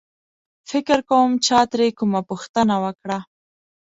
[0.69, 3.17] فکر کوم چا ترې کومه پوښتنه وکړه.